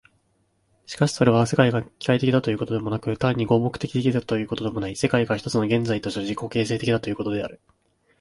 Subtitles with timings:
[0.87, 7.59] しかしそれは、世界が機械的だということでもなく、単に合目的的だということでもない、世界が一つの現在として自己形成的だということである。